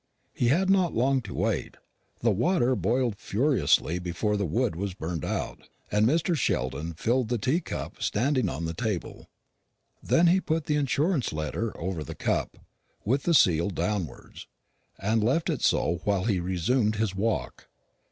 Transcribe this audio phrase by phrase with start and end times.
[0.33, 1.77] He had not long to wait;
[2.21, 6.35] the water boiled furiously before the wood was burned out, and Mr.
[6.35, 9.29] Sheldon filled the tea cup standing on the table.
[10.01, 12.57] Then he put the insurance letter over the cup,
[13.05, 14.47] with the seal downwards,
[14.97, 17.67] and left it so while he resumed his walk.